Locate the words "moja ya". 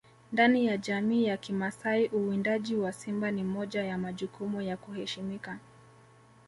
3.43-3.97